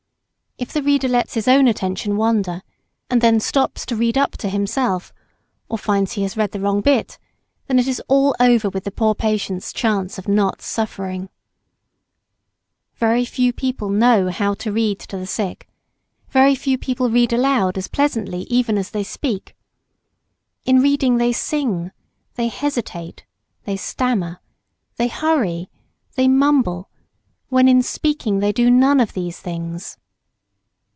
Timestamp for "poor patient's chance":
8.91-10.19